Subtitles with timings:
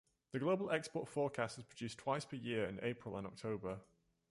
[0.31, 3.81] The Global Export Forecast is produced twice per year in April and October.